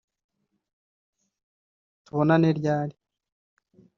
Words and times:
tubonane 2.05 2.49
ryari 2.59 2.95